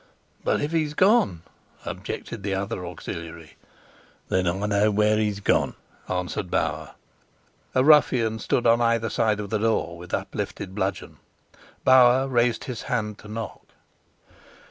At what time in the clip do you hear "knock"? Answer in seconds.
13.27-13.61